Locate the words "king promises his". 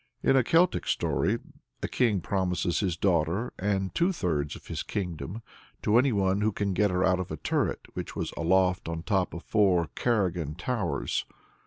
1.87-2.97